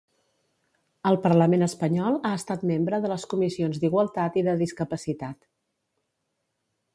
[1.09, 5.39] Al Parlament espanyol ha estat membre de les comissions d'Igualtat i de Discapacitat.